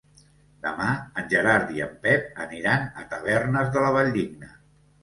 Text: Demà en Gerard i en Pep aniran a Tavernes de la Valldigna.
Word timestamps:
Demà 0.63 0.87
en 1.23 1.27
Gerard 1.35 1.75
i 1.75 1.85
en 1.89 1.93
Pep 2.07 2.43
aniran 2.47 2.89
a 3.05 3.09
Tavernes 3.13 3.75
de 3.79 3.87
la 3.89 3.95
Valldigna. 4.01 4.57